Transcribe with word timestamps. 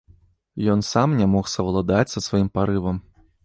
Ён 0.75 0.79
сам 0.91 1.13
не 1.21 1.27
мог 1.35 1.53
саўладаць 1.53 2.11
са 2.15 2.27
сваім 2.31 2.51
парывам. 2.57 2.97